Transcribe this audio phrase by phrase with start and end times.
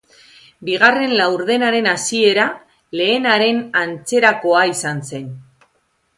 [0.69, 2.47] Bigarren laurdenaren hasiera
[3.01, 5.31] lehenaren antzerakoa izan zen.